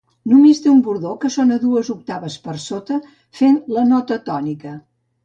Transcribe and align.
Només 0.29 0.59
té 0.61 0.69
un 0.69 0.79
bordó 0.85 1.11
que 1.25 1.29
sona 1.35 1.57
dues 1.63 1.91
octaves 1.95 2.37
per 2.47 2.55
sota, 2.63 2.97
fent 3.41 3.61
la 3.77 3.85
nota 3.91 4.19
tònica. 4.31 4.73